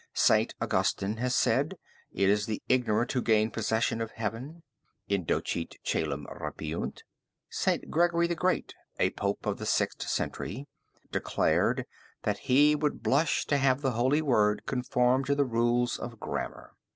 Saint 0.15 0.55
Augustine 0.59 1.17
has 1.17 1.35
said: 1.35 1.75
It 2.11 2.27
is 2.27 2.47
the 2.47 2.63
ignorant 2.67 3.11
who 3.11 3.21
gain 3.21 3.51
possession 3.51 4.01
of 4.01 4.09
heaven 4.09 4.63
(indocti 5.07 5.71
coelum 5.85 6.25
rapiunt.) 6.25 7.03
Saint 7.51 7.91
Gregory 7.91 8.25
the 8.25 8.33
Great, 8.33 8.73
a 8.97 9.11
Pope 9.11 9.45
of 9.45 9.59
the 9.59 9.65
Sixth 9.67 10.09
Century, 10.09 10.65
declared 11.11 11.85
that 12.23 12.39
he 12.49 12.73
would 12.73 13.03
blush 13.03 13.45
to 13.45 13.57
have 13.57 13.81
the 13.81 13.91
holy 13.91 14.23
word 14.23 14.63
conform 14.65 15.23
to 15.25 15.35
the 15.35 15.45
rules 15.45 15.99
of 15.99 16.19
grammar. 16.19 16.73